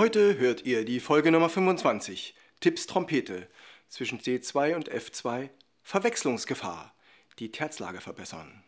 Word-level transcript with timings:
Heute 0.00 0.38
hört 0.38 0.64
ihr 0.64 0.86
die 0.86 0.98
Folge 0.98 1.30
Nummer 1.30 1.50
25, 1.50 2.34
Tipps 2.60 2.86
Trompete, 2.86 3.46
zwischen 3.90 4.18
C2 4.18 4.74
und 4.74 4.90
F2, 4.90 5.50
Verwechslungsgefahr, 5.82 6.94
die 7.38 7.52
Terzlage 7.52 8.00
verbessern. 8.00 8.64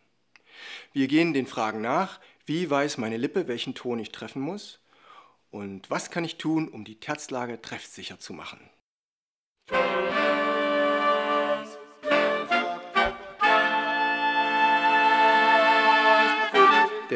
Wir 0.91 1.07
gehen 1.07 1.33
den 1.33 1.47
Fragen 1.47 1.81
nach, 1.81 2.19
wie 2.45 2.69
weiß 2.69 2.99
meine 2.99 3.17
Lippe, 3.17 3.47
welchen 3.47 3.73
Ton 3.73 3.97
ich 3.97 4.11
treffen 4.11 4.43
muss 4.43 4.79
und 5.49 5.89
was 5.89 6.11
kann 6.11 6.23
ich 6.23 6.37
tun, 6.37 6.67
um 6.67 6.85
die 6.85 6.99
Terzlage 6.99 7.59
treffsicher 7.59 8.19
zu 8.19 8.33
machen. 8.33 8.69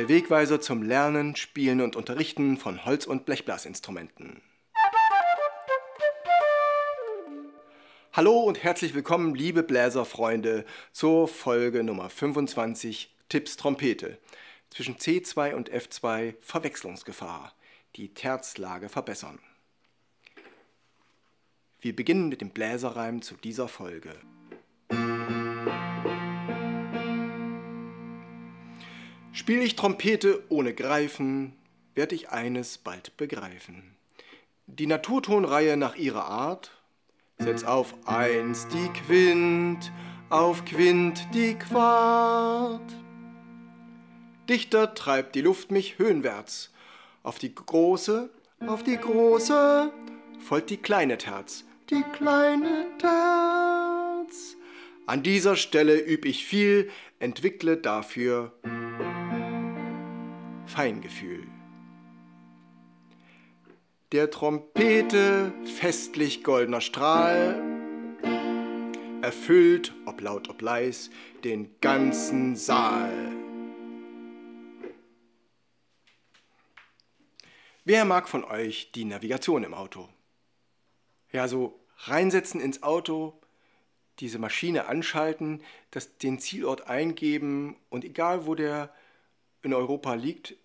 Wegweiser 0.08 0.62
zum 0.62 0.84
Lernen, 0.84 1.36
Spielen 1.36 1.82
und 1.82 1.96
Unterrichten 1.96 2.58
von 2.58 2.86
Holz- 2.86 3.06
und 3.06 3.26
Blechblasinstrumenten. 3.26 4.42
Hallo 8.14 8.40
und 8.40 8.64
herzlich 8.64 8.94
willkommen, 8.94 9.36
liebe 9.36 9.64
Bläserfreunde, 9.64 10.66
zur 10.92 11.28
Folge 11.28 11.84
Nummer 11.84 12.10
25 12.10 13.14
Tipps 13.30 13.58
Trompete. 13.58 14.18
Zwischen 14.70 14.96
C2 14.96 15.54
und 15.54 15.72
F2 15.72 16.36
Verwechslungsgefahr. 16.40 17.54
Die 17.96 18.14
Terzlage 18.14 18.90
verbessern. 18.90 19.40
Wir 21.82 21.96
beginnen 21.96 22.30
mit 22.30 22.42
dem 22.42 22.50
Bläserreim 22.52 23.22
zu 23.22 23.36
dieser 23.36 23.68
Folge. 23.68 24.16
Spiel 29.48 29.62
ich 29.62 29.78
Trompete 29.78 30.44
ohne 30.50 30.74
Greifen, 30.74 31.54
werd 31.96 32.12
ich 32.12 32.32
eines 32.32 32.78
bald 32.78 33.16
begreifen. 33.16 33.96
Die 34.66 34.88
Naturtonreihe 34.88 35.78
nach 35.78 35.96
ihrer 35.96 36.26
Art, 36.26 36.72
setz 37.38 37.64
auf 37.64 37.94
eins 38.06 38.68
die 38.68 38.90
Quint, 39.06 39.94
auf 40.30 40.66
Quint 40.66 41.26
die 41.34 41.54
Quart. 41.54 42.94
Dichter 44.50 44.94
treibt 44.94 45.34
die 45.34 45.44
Luft 45.44 45.72
mich 45.72 45.98
höhenwärts, 45.98 46.74
auf 47.24 47.40
die 47.40 47.56
große, 47.56 48.30
auf 48.68 48.84
die 48.84 48.98
große, 48.98 49.94
folgt 50.40 50.72
die 50.72 50.76
kleine 50.76 51.18
Terz, 51.18 51.64
die 51.90 52.04
kleine 52.12 52.86
Terz. 53.00 54.58
An 55.06 55.24
dieser 55.24 55.56
Stelle 55.56 56.06
üb 56.06 56.26
ich 56.26 56.46
viel, 56.46 56.90
entwickle 57.20 57.78
dafür 57.78 58.52
Feingefühl. 60.78 61.48
Der 64.12 64.30
Trompete 64.30 65.52
festlich 65.66 66.44
goldener 66.44 66.82
Strahl 66.82 67.60
erfüllt, 69.24 69.96
ob 70.06 70.22
laut, 70.22 70.50
ob 70.50 70.62
leis, 70.62 71.10
den 71.44 71.76
ganzen 71.82 72.56
Saal. 72.56 73.12
Wer 77.84 78.06
mag 78.06 78.30
von 78.30 78.44
euch 78.44 78.92
die 78.92 79.06
Navigation 79.06 79.64
im 79.64 79.74
Auto? 79.74 80.08
Ja, 81.32 81.48
so 81.48 81.80
reinsetzen 82.02 82.62
ins 82.62 82.84
Auto, 82.84 83.42
diese 84.20 84.38
Maschine 84.38 84.86
anschalten, 84.86 85.64
das, 85.90 86.20
den 86.20 86.38
Zielort 86.38 86.88
eingeben 86.88 87.78
und 87.90 88.06
egal 88.06 88.46
wo 88.46 88.54
der 88.54 88.94
in 89.64 89.74
Europa 89.74 90.14
liegt, 90.14 90.56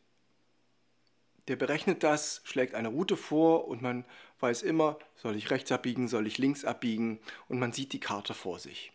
der 1.48 1.56
berechnet 1.56 2.02
das, 2.02 2.40
schlägt 2.44 2.74
eine 2.74 2.88
Route 2.88 3.16
vor 3.16 3.66
und 3.68 3.82
man 3.82 4.04
weiß 4.40 4.62
immer, 4.62 4.98
soll 5.16 5.36
ich 5.36 5.50
rechts 5.50 5.72
abbiegen, 5.72 6.08
soll 6.08 6.26
ich 6.26 6.38
links 6.38 6.64
abbiegen 6.64 7.20
und 7.48 7.58
man 7.58 7.72
sieht 7.72 7.92
die 7.92 8.00
Karte 8.00 8.34
vor 8.34 8.58
sich. 8.58 8.92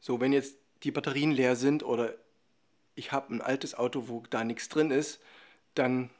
So, 0.00 0.20
wenn 0.20 0.32
jetzt 0.32 0.56
die 0.82 0.90
Batterien 0.90 1.32
leer 1.32 1.56
sind 1.56 1.82
oder 1.82 2.14
ich 2.94 3.12
habe 3.12 3.34
ein 3.34 3.40
altes 3.40 3.74
Auto, 3.74 4.08
wo 4.08 4.22
da 4.28 4.44
nichts 4.44 4.68
drin 4.68 4.90
ist, 4.90 5.20
dann 5.74 6.10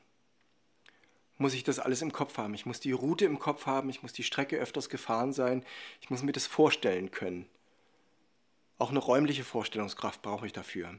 muss 1.37 1.55
ich 1.55 1.65
das 1.65 1.79
alles 1.79 2.03
im 2.03 2.13
Kopf 2.13 2.39
haben. 2.39 2.55
Ich 2.55 2.67
muss 2.67 2.81
die 2.81 2.93
Route 2.93 3.25
im 3.25 3.39
Kopf 3.39 3.67
haben, 3.67 3.91
ich 3.91 4.03
muss 4.03 4.13
die 4.13 4.23
Strecke 4.23 4.57
öfters 4.57 4.89
gefahren 4.89 5.33
sein, 5.33 5.65
ich 6.01 6.11
muss 6.11 6.23
mir 6.23 6.33
das 6.33 6.47
vorstellen 6.47 7.11
können. 7.11 7.47
Auch 8.79 8.91
eine 8.91 8.99
räumliche 8.99 9.45
Vorstellungskraft 9.45 10.23
brauche 10.23 10.47
ich 10.47 10.53
dafür. 10.53 10.99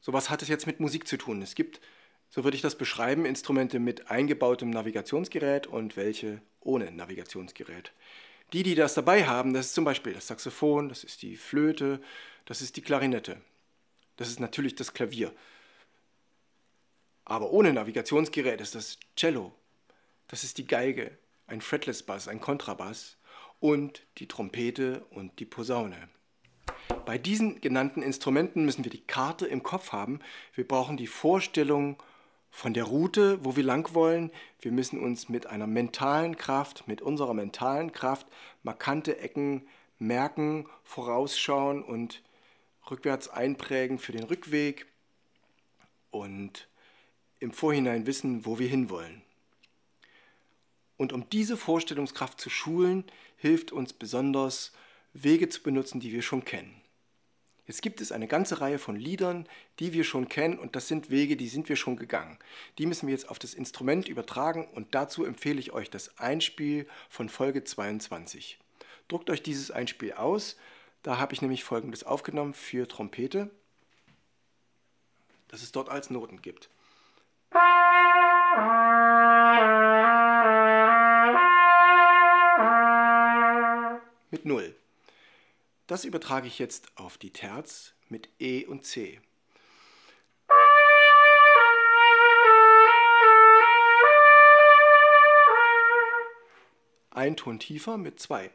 So 0.00 0.12
was 0.12 0.30
hat 0.30 0.42
es 0.42 0.48
jetzt 0.48 0.66
mit 0.66 0.80
Musik 0.80 1.06
zu 1.06 1.16
tun? 1.16 1.42
Es 1.42 1.54
gibt, 1.54 1.80
so 2.30 2.44
würde 2.44 2.56
ich 2.56 2.62
das 2.62 2.76
beschreiben, 2.76 3.24
Instrumente 3.24 3.78
mit 3.78 4.10
eingebautem 4.10 4.70
Navigationsgerät 4.70 5.66
und 5.66 5.96
welche 5.96 6.40
ohne 6.60 6.90
Navigationsgerät. 6.92 7.92
Die, 8.52 8.62
die 8.62 8.74
das 8.74 8.94
dabei 8.94 9.26
haben, 9.26 9.54
das 9.54 9.66
ist 9.66 9.74
zum 9.74 9.84
Beispiel 9.84 10.12
das 10.12 10.28
Saxophon, 10.28 10.88
das 10.88 11.02
ist 11.02 11.22
die 11.22 11.36
Flöte, 11.36 12.00
das 12.44 12.62
ist 12.62 12.76
die 12.76 12.82
Klarinette. 12.82 13.40
Das 14.16 14.28
ist 14.28 14.40
natürlich 14.40 14.74
das 14.74 14.94
Klavier. 14.94 15.32
Aber 17.24 17.50
ohne 17.50 17.72
Navigationsgerät 17.72 18.60
ist 18.60 18.76
das 18.76 18.98
Cello, 19.16 19.52
das 20.28 20.44
ist 20.44 20.58
die 20.58 20.66
Geige, 20.66 21.18
ein 21.48 21.60
Fretless 21.60 22.04
Bass, 22.04 22.28
ein 22.28 22.40
Kontrabass 22.40 23.16
und 23.58 24.06
die 24.18 24.28
Trompete 24.28 25.04
und 25.10 25.38
die 25.40 25.44
Posaune. 25.44 26.08
Bei 27.06 27.18
diesen 27.18 27.60
genannten 27.60 28.02
Instrumenten 28.02 28.64
müssen 28.64 28.82
wir 28.82 28.90
die 28.90 29.06
Karte 29.06 29.46
im 29.46 29.62
Kopf 29.62 29.92
haben. 29.92 30.18
Wir 30.56 30.66
brauchen 30.66 30.96
die 30.96 31.06
Vorstellung 31.06 31.96
von 32.50 32.74
der 32.74 32.82
Route, 32.82 33.44
wo 33.44 33.54
wir 33.54 33.62
lang 33.62 33.94
wollen. 33.94 34.32
Wir 34.60 34.72
müssen 34.72 34.98
uns 34.98 35.28
mit 35.28 35.46
einer 35.46 35.68
mentalen 35.68 36.36
Kraft, 36.36 36.88
mit 36.88 37.00
unserer 37.02 37.32
mentalen 37.32 37.92
Kraft 37.92 38.26
markante 38.64 39.20
Ecken 39.20 39.68
merken, 40.00 40.66
vorausschauen 40.82 41.84
und 41.84 42.24
rückwärts 42.90 43.28
einprägen 43.28 44.00
für 44.00 44.10
den 44.10 44.24
Rückweg 44.24 44.86
und 46.10 46.66
im 47.38 47.52
Vorhinein 47.52 48.06
wissen, 48.06 48.44
wo 48.44 48.58
wir 48.58 48.68
hinwollen. 48.68 49.22
Und 50.96 51.12
um 51.12 51.30
diese 51.30 51.56
Vorstellungskraft 51.56 52.40
zu 52.40 52.50
schulen, 52.50 53.04
hilft 53.36 53.70
uns 53.70 53.92
besonders 53.92 54.72
Wege 55.12 55.48
zu 55.48 55.62
benutzen, 55.62 56.00
die 56.00 56.10
wir 56.10 56.22
schon 56.22 56.44
kennen. 56.44 56.82
Jetzt 57.66 57.82
gibt 57.82 58.00
es 58.00 58.12
eine 58.12 58.28
ganze 58.28 58.60
Reihe 58.60 58.78
von 58.78 58.94
Liedern, 58.94 59.48
die 59.80 59.92
wir 59.92 60.04
schon 60.04 60.28
kennen 60.28 60.58
und 60.58 60.76
das 60.76 60.86
sind 60.86 61.10
Wege, 61.10 61.36
die 61.36 61.48
sind 61.48 61.68
wir 61.68 61.74
schon 61.74 61.96
gegangen. 61.96 62.38
Die 62.78 62.86
müssen 62.86 63.08
wir 63.08 63.12
jetzt 63.12 63.28
auf 63.28 63.40
das 63.40 63.54
Instrument 63.54 64.08
übertragen 64.08 64.68
und 64.72 64.94
dazu 64.94 65.24
empfehle 65.24 65.58
ich 65.58 65.72
euch 65.72 65.90
das 65.90 66.16
Einspiel 66.18 66.86
von 67.08 67.28
Folge 67.28 67.64
22. 67.64 68.58
Druckt 69.08 69.30
euch 69.30 69.42
dieses 69.42 69.72
Einspiel 69.72 70.12
aus, 70.12 70.56
da 71.02 71.18
habe 71.18 71.34
ich 71.34 71.42
nämlich 71.42 71.64
folgendes 71.64 72.04
aufgenommen 72.04 72.54
für 72.54 72.86
Trompete, 72.86 73.50
dass 75.48 75.62
es 75.62 75.72
dort 75.72 75.88
als 75.88 76.10
Noten 76.10 76.42
gibt. 76.42 76.70
Mit 84.30 84.44
Null. 84.44 84.76
Das 85.86 86.04
übertrage 86.04 86.48
ich 86.48 86.58
jetzt 86.58 86.88
auf 86.96 87.16
die 87.16 87.32
Terz 87.32 87.94
mit 88.08 88.28
E 88.40 88.64
und 88.64 88.84
C. 88.84 89.20
Ein 97.10 97.36
Ton 97.36 97.60
tiefer 97.60 97.98
mit 97.98 98.18
zwei. 98.18 98.50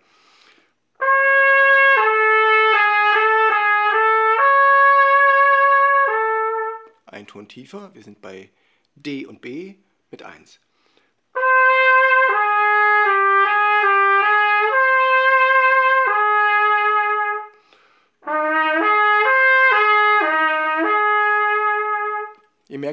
Ein 7.05 7.27
Ton 7.27 7.47
tiefer, 7.47 7.93
wir 7.93 8.03
sind 8.03 8.21
bei 8.21 8.51
D 8.95 9.25
und 9.25 9.39
B 9.39 9.75
mit 10.11 10.21
1. 10.21 10.59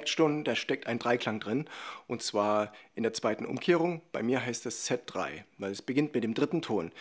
Schon, 0.08 0.44
da 0.44 0.56
steckt 0.56 0.87
ein 0.87 0.99
Dreiklang 0.99 1.40
drin 1.40 1.66
und 2.06 2.22
zwar 2.22 2.72
in 2.94 3.02
der 3.02 3.12
zweiten 3.12 3.46
Umkehrung. 3.46 4.02
Bei 4.12 4.22
mir 4.22 4.44
heißt 4.44 4.66
es 4.66 4.88
Z3, 4.88 5.44
weil 5.58 5.72
es 5.72 5.82
beginnt 5.82 6.14
mit 6.14 6.25
dem 6.25 6.34
dritten 6.34 6.62
Ton. 6.62 6.93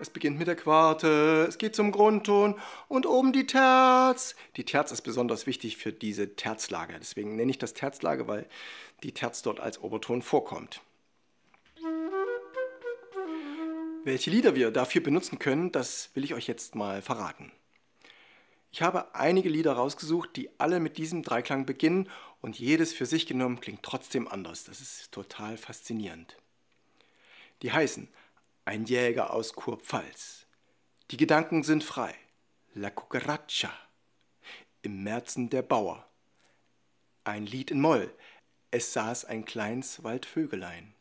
Es 0.00 0.10
beginnt 0.10 0.38
mit 0.38 0.48
der 0.48 0.56
Quarte, 0.56 1.46
es 1.48 1.56
geht 1.56 1.74
zum 1.74 1.92
Grundton 1.92 2.56
und 2.88 3.06
oben 3.06 3.32
die 3.32 3.46
Terz. 3.46 4.34
Die 4.56 4.64
Terz 4.64 4.90
ist 4.92 5.02
besonders 5.02 5.46
wichtig 5.46 5.76
für 5.76 5.92
diese 5.92 6.34
Terzlage. 6.36 6.94
Deswegen 6.98 7.36
nenne 7.36 7.50
ich 7.50 7.58
das 7.58 7.74
Terzlage, 7.74 8.26
weil 8.26 8.46
die 9.02 9.12
Terz 9.12 9.42
dort 9.42 9.60
als 9.60 9.80
Oberton 9.80 10.22
vorkommt. 10.22 10.80
Welche 14.04 14.30
Lieder 14.30 14.54
wir 14.54 14.70
dafür 14.70 15.00
benutzen 15.00 15.38
können, 15.38 15.72
das 15.72 16.10
will 16.14 16.24
ich 16.24 16.34
euch 16.34 16.46
jetzt 16.46 16.74
mal 16.74 17.00
verraten. 17.00 17.52
Ich 18.74 18.82
habe 18.82 19.14
einige 19.14 19.48
Lieder 19.48 19.74
rausgesucht, 19.74 20.34
die 20.34 20.50
alle 20.58 20.80
mit 20.80 20.96
diesem 20.96 21.22
Dreiklang 21.22 21.64
beginnen 21.64 22.10
und 22.40 22.58
jedes 22.58 22.92
für 22.92 23.06
sich 23.06 23.24
genommen 23.24 23.60
klingt 23.60 23.84
trotzdem 23.84 24.26
anders. 24.26 24.64
Das 24.64 24.80
ist 24.80 25.12
total 25.12 25.56
faszinierend. 25.56 26.36
Die 27.62 27.70
heißen 27.70 28.08
Ein 28.64 28.84
Jäger 28.84 29.32
aus 29.32 29.52
Kurpfalz. 29.52 30.46
Die 31.12 31.16
Gedanken 31.16 31.62
sind 31.62 31.84
frei. 31.84 32.16
La 32.74 32.90
Cucaracha. 32.90 33.70
Im 34.82 35.04
Märzen 35.04 35.50
der 35.50 35.62
Bauer. 35.62 36.04
Ein 37.22 37.46
Lied 37.46 37.70
in 37.70 37.80
Moll. 37.80 38.12
Es 38.72 38.92
saß 38.92 39.24
ein 39.26 39.44
kleines 39.44 40.02
Waldvögelein. 40.02 40.94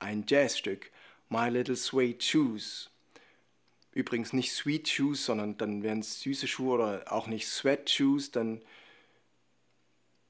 Ein 0.00 0.24
Jazzstück. 0.26 0.90
My 1.28 1.48
Little 1.48 1.76
Suede 1.76 2.20
Shoes 2.20 2.90
Übrigens 3.96 4.34
nicht 4.34 4.52
Sweet 4.52 4.86
Shoes, 4.90 5.24
sondern 5.24 5.56
dann 5.56 5.82
wären 5.82 6.00
es 6.00 6.20
süße 6.20 6.46
Schuhe 6.46 6.74
oder 6.74 7.10
auch 7.10 7.28
nicht 7.28 7.48
Sweat 7.48 7.88
Shoes, 7.88 8.30
dann, 8.30 8.60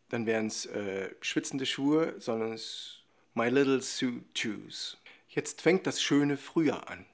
dann 0.08 0.24
wären 0.24 0.46
es 0.46 0.66
äh, 0.66 1.12
schwitzende 1.20 1.66
Schuhe, 1.66 2.14
sondern 2.20 2.52
es 2.52 3.00
My 3.34 3.48
Little 3.48 3.82
Suit 3.82 4.22
Shoes. 4.38 4.98
Jetzt 5.28 5.62
fängt 5.62 5.84
das 5.88 6.00
schöne 6.00 6.36
Frühjahr 6.36 6.88
an. 6.88 7.06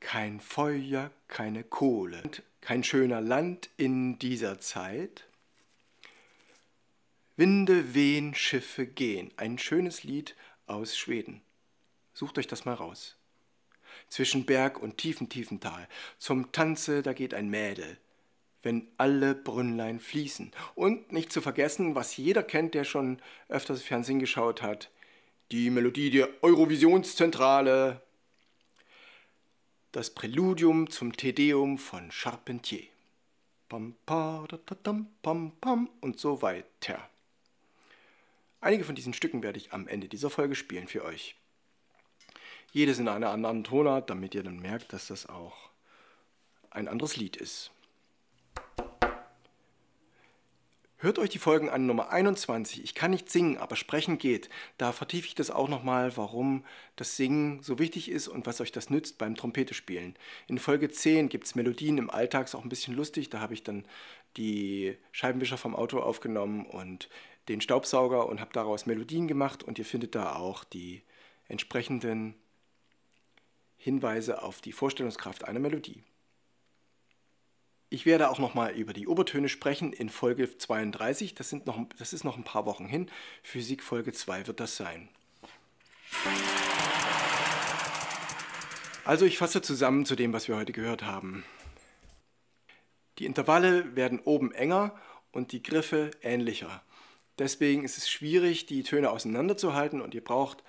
Kein 0.00 0.40
Feuer, 0.40 1.10
keine 1.28 1.64
Kohle, 1.64 2.22
kein 2.62 2.82
schöner 2.82 3.20
Land 3.20 3.68
in 3.76 4.18
dieser 4.18 4.60
Zeit. 4.60 5.28
Winde 7.36 7.92
wehen, 7.92 8.34
Schiffe 8.34 8.86
gehen. 8.86 9.32
Ein 9.36 9.58
schönes 9.58 10.02
Lied 10.02 10.34
aus 10.64 10.96
Schweden. 10.96 11.42
Sucht 12.14 12.38
euch 12.38 12.46
das 12.46 12.64
mal 12.64 12.72
raus 12.72 13.18
zwischen 14.08 14.46
Berg 14.46 14.80
und 14.80 14.98
tiefen, 14.98 15.28
tiefen 15.28 15.60
Tal. 15.60 15.88
Zum 16.18 16.52
Tanze, 16.52 17.02
da 17.02 17.12
geht 17.12 17.34
ein 17.34 17.48
Mädel, 17.48 17.98
wenn 18.62 18.88
alle 18.96 19.34
Brünnlein 19.34 20.00
fließen. 20.00 20.52
Und 20.74 21.12
nicht 21.12 21.32
zu 21.32 21.40
vergessen, 21.40 21.94
was 21.94 22.16
jeder 22.16 22.42
kennt, 22.42 22.74
der 22.74 22.84
schon 22.84 23.20
öfters 23.48 23.82
Fernsehen 23.82 24.18
geschaut 24.18 24.62
hat, 24.62 24.90
die 25.50 25.70
Melodie 25.70 26.10
der 26.10 26.28
Eurovisionszentrale, 26.42 28.00
das 29.92 30.10
Präludium 30.10 30.90
zum 30.90 31.16
Tedeum 31.16 31.78
von 31.78 32.10
Charpentier. 32.10 32.84
Pam, 33.68 33.94
pa, 34.06 34.44
da, 34.48 34.58
da, 34.66 34.76
dam, 34.82 35.08
pam, 35.22 35.52
pam 35.60 35.88
und 36.00 36.18
so 36.18 36.42
weiter. 36.42 37.08
Einige 38.60 38.84
von 38.84 38.94
diesen 38.94 39.12
Stücken 39.12 39.42
werde 39.42 39.58
ich 39.58 39.72
am 39.72 39.86
Ende 39.86 40.08
dieser 40.08 40.30
Folge 40.30 40.54
spielen 40.54 40.88
für 40.88 41.04
euch 41.04 41.36
jedes 42.74 42.98
in 42.98 43.08
einer 43.08 43.30
anderen 43.30 43.62
Tonart, 43.62 44.10
damit 44.10 44.34
ihr 44.34 44.42
dann 44.42 44.58
merkt, 44.58 44.92
dass 44.92 45.06
das 45.06 45.28
auch 45.28 45.70
ein 46.70 46.88
anderes 46.88 47.16
Lied 47.16 47.36
ist. 47.36 47.70
Hört 50.96 51.18
euch 51.18 51.30
die 51.30 51.38
Folgen 51.38 51.68
an 51.68 51.86
Nummer 51.86 52.10
21. 52.10 52.82
Ich 52.82 52.94
kann 52.94 53.12
nicht 53.12 53.30
singen, 53.30 53.58
aber 53.58 53.76
sprechen 53.76 54.18
geht. 54.18 54.48
Da 54.76 54.90
vertiefe 54.90 55.28
ich 55.28 55.34
das 55.36 55.50
auch 55.50 55.68
nochmal, 55.68 56.16
warum 56.16 56.64
das 56.96 57.16
Singen 57.16 57.62
so 57.62 57.78
wichtig 57.78 58.10
ist 58.10 58.26
und 58.26 58.46
was 58.46 58.60
euch 58.60 58.72
das 58.72 58.90
nützt 58.90 59.18
beim 59.18 59.36
Trompete 59.36 59.74
spielen. 59.74 60.16
In 60.48 60.58
Folge 60.58 60.90
10 60.90 61.28
gibt 61.28 61.44
es 61.44 61.54
Melodien 61.54 61.98
im 61.98 62.10
Alltag, 62.10 62.52
auch 62.54 62.64
ein 62.64 62.70
bisschen 62.70 62.96
lustig. 62.96 63.30
Da 63.30 63.38
habe 63.38 63.54
ich 63.54 63.62
dann 63.62 63.84
die 64.36 64.96
Scheibenwischer 65.12 65.58
vom 65.58 65.76
Auto 65.76 66.00
aufgenommen 66.00 66.66
und 66.66 67.08
den 67.48 67.60
Staubsauger 67.60 68.26
und 68.26 68.40
habe 68.40 68.52
daraus 68.52 68.86
Melodien 68.86 69.28
gemacht 69.28 69.62
und 69.62 69.78
ihr 69.78 69.84
findet 69.84 70.14
da 70.14 70.34
auch 70.34 70.64
die 70.64 71.02
entsprechenden 71.46 72.34
Hinweise 73.84 74.42
auf 74.42 74.62
die 74.62 74.72
Vorstellungskraft 74.72 75.44
einer 75.44 75.60
Melodie. 75.60 76.02
Ich 77.90 78.06
werde 78.06 78.30
auch 78.30 78.38
nochmal 78.38 78.72
über 78.72 78.94
die 78.94 79.06
Obertöne 79.06 79.50
sprechen 79.50 79.92
in 79.92 80.08
Folge 80.08 80.56
32. 80.56 81.34
Das, 81.34 81.50
sind 81.50 81.66
noch, 81.66 81.78
das 81.98 82.14
ist 82.14 82.24
noch 82.24 82.38
ein 82.38 82.44
paar 82.44 82.64
Wochen 82.64 82.86
hin. 82.86 83.10
Physik 83.42 83.82
Folge 83.82 84.14
2 84.14 84.46
wird 84.46 84.58
das 84.58 84.78
sein. 84.78 85.10
Also 89.04 89.26
ich 89.26 89.36
fasse 89.36 89.60
zusammen 89.60 90.06
zu 90.06 90.16
dem, 90.16 90.32
was 90.32 90.48
wir 90.48 90.56
heute 90.56 90.72
gehört 90.72 91.02
haben. 91.02 91.44
Die 93.18 93.26
Intervalle 93.26 93.94
werden 93.96 94.18
oben 94.20 94.50
enger 94.52 94.98
und 95.30 95.52
die 95.52 95.62
Griffe 95.62 96.10
ähnlicher. 96.22 96.82
Deswegen 97.38 97.84
ist 97.84 97.98
es 97.98 98.08
schwierig, 98.08 98.64
die 98.64 98.82
Töne 98.82 99.10
auseinanderzuhalten 99.10 100.00
und 100.00 100.14
ihr 100.14 100.24
braucht 100.24 100.64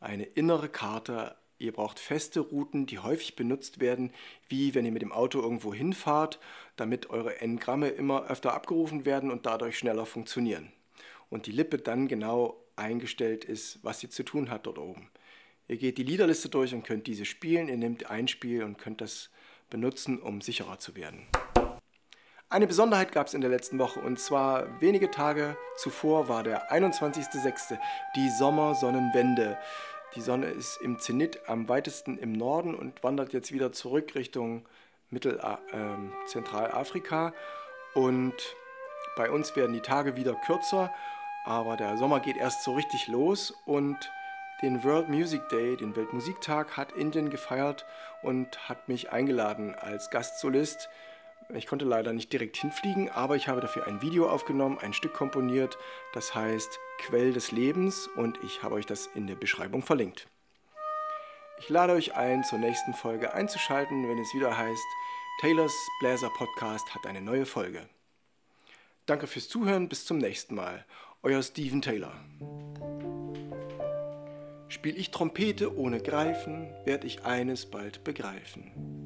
eine 0.00 0.24
innere 0.24 0.68
Karte 0.68 1.36
Ihr 1.58 1.72
braucht 1.72 1.98
feste 1.98 2.40
Routen, 2.40 2.86
die 2.86 2.98
häufig 2.98 3.34
benutzt 3.34 3.80
werden, 3.80 4.12
wie 4.48 4.74
wenn 4.74 4.84
ihr 4.84 4.92
mit 4.92 5.02
dem 5.02 5.12
Auto 5.12 5.40
irgendwo 5.40 5.72
hinfahrt, 5.72 6.38
damit 6.76 7.08
eure 7.08 7.40
N-Gramme 7.40 7.88
immer 7.88 8.28
öfter 8.28 8.52
abgerufen 8.52 9.06
werden 9.06 9.30
und 9.30 9.46
dadurch 9.46 9.78
schneller 9.78 10.04
funktionieren. 10.04 10.70
Und 11.30 11.46
die 11.46 11.52
Lippe 11.52 11.78
dann 11.78 12.08
genau 12.08 12.62
eingestellt 12.76 13.44
ist, 13.44 13.78
was 13.82 14.00
sie 14.00 14.10
zu 14.10 14.22
tun 14.22 14.50
hat 14.50 14.66
dort 14.66 14.78
oben. 14.78 15.08
Ihr 15.66 15.78
geht 15.78 15.98
die 15.98 16.04
Liederliste 16.04 16.48
durch 16.48 16.74
und 16.74 16.84
könnt 16.84 17.06
diese 17.06 17.24
spielen. 17.24 17.68
Ihr 17.68 17.76
nehmt 17.76 18.10
ein 18.10 18.28
Spiel 18.28 18.62
und 18.62 18.78
könnt 18.78 19.00
das 19.00 19.30
benutzen, 19.70 20.20
um 20.20 20.40
sicherer 20.40 20.78
zu 20.78 20.94
werden. 20.94 21.26
Eine 22.48 22.68
Besonderheit 22.68 23.10
gab 23.10 23.26
es 23.26 23.34
in 23.34 23.40
der 23.40 23.50
letzten 23.50 23.80
Woche 23.80 23.98
und 23.98 24.20
zwar 24.20 24.80
wenige 24.80 25.10
Tage 25.10 25.56
zuvor 25.76 26.28
war 26.28 26.44
der 26.44 26.70
21.06., 26.70 27.76
die 28.14 28.30
Sommersonnenwende. 28.38 29.58
Die 30.16 30.22
Sonne 30.22 30.46
ist 30.46 30.78
im 30.80 30.98
Zenit 30.98 31.40
am 31.46 31.68
weitesten 31.68 32.16
im 32.16 32.32
Norden 32.32 32.74
und 32.74 33.04
wandert 33.04 33.34
jetzt 33.34 33.52
wieder 33.52 33.72
zurück 33.72 34.14
Richtung 34.14 34.64
Mittel 35.10 35.38
äh, 35.38 36.26
Zentralafrika. 36.26 37.34
Und 37.92 38.34
bei 39.14 39.30
uns 39.30 39.54
werden 39.56 39.74
die 39.74 39.80
Tage 39.80 40.16
wieder 40.16 40.34
kürzer, 40.46 40.90
aber 41.44 41.76
der 41.76 41.98
Sommer 41.98 42.20
geht 42.20 42.38
erst 42.38 42.64
so 42.64 42.74
richtig 42.74 43.08
los 43.08 43.52
und 43.66 44.10
den 44.62 44.82
World 44.84 45.10
Music 45.10 45.46
Day, 45.50 45.76
den 45.76 45.94
Weltmusiktag, 45.94 46.78
hat 46.78 46.92
Indien 46.92 47.28
gefeiert 47.28 47.84
und 48.22 48.70
hat 48.70 48.88
mich 48.88 49.12
eingeladen 49.12 49.74
als 49.74 50.08
Gastsolist. 50.08 50.88
Ich 51.54 51.66
konnte 51.66 51.84
leider 51.84 52.12
nicht 52.12 52.32
direkt 52.32 52.56
hinfliegen, 52.56 53.08
aber 53.10 53.36
ich 53.36 53.48
habe 53.48 53.60
dafür 53.60 53.86
ein 53.86 54.02
Video 54.02 54.28
aufgenommen, 54.28 54.78
ein 54.78 54.92
Stück 54.92 55.14
komponiert, 55.14 55.78
das 56.12 56.34
heißt 56.34 56.78
Quell 56.98 57.32
des 57.32 57.52
Lebens 57.52 58.08
und 58.16 58.38
ich 58.42 58.62
habe 58.62 58.74
euch 58.74 58.86
das 58.86 59.06
in 59.14 59.26
der 59.26 59.36
Beschreibung 59.36 59.82
verlinkt. 59.82 60.26
Ich 61.58 61.68
lade 61.68 61.92
euch 61.92 62.14
ein, 62.14 62.44
zur 62.44 62.58
nächsten 62.58 62.94
Folge 62.94 63.32
einzuschalten, 63.32 64.08
wenn 64.08 64.18
es 64.18 64.34
wieder 64.34 64.58
heißt, 64.58 64.84
Taylors 65.40 65.74
Bläser 66.00 66.30
Podcast 66.30 66.94
hat 66.94 67.06
eine 67.06 67.20
neue 67.20 67.46
Folge. 67.46 67.88
Danke 69.06 69.26
fürs 69.26 69.48
Zuhören, 69.48 69.88
bis 69.88 70.04
zum 70.04 70.18
nächsten 70.18 70.54
Mal. 70.54 70.84
Euer 71.22 71.42
Steven 71.42 71.80
Taylor. 71.80 72.12
Spiel 74.68 74.98
ich 74.98 75.10
Trompete 75.12 75.76
ohne 75.76 76.00
Greifen, 76.02 76.74
werd 76.84 77.04
ich 77.04 77.24
eines 77.24 77.66
bald 77.66 78.02
begreifen. 78.02 79.05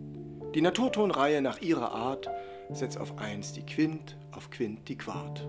Die 0.54 0.62
Naturtonreihe 0.62 1.42
nach 1.42 1.60
ihrer 1.60 1.92
Art 1.92 2.28
setzt 2.70 2.98
auf 2.98 3.18
eins 3.18 3.52
die 3.52 3.64
Quint, 3.64 4.16
auf 4.32 4.50
Quint 4.50 4.88
die 4.88 4.96
Quart. 4.96 5.46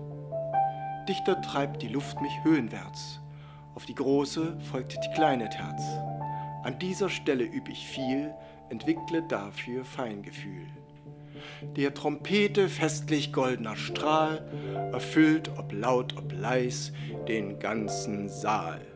Dichter 1.08 1.42
treibt 1.42 1.82
die 1.82 1.88
Luft 1.88 2.20
mich 2.20 2.32
höhenwärts, 2.44 3.20
auf 3.74 3.84
die 3.84 3.96
große 3.96 4.56
folgt 4.70 4.92
die 4.92 5.14
kleine 5.14 5.48
Terz. 5.48 5.82
An 6.62 6.78
dieser 6.78 7.08
Stelle 7.08 7.42
üb 7.44 7.68
ich 7.68 7.84
viel, 7.84 8.32
entwickle 8.70 9.24
dafür 9.28 9.84
Feingefühl. 9.84 10.68
Der 11.76 11.94
Trompete 11.94 12.68
festlich 12.68 13.32
goldener 13.32 13.74
Strahl 13.74 14.46
erfüllt, 14.92 15.50
ob 15.58 15.72
laut, 15.72 16.16
ob 16.16 16.32
leis, 16.32 16.92
den 17.26 17.58
ganzen 17.58 18.28
Saal. 18.28 18.91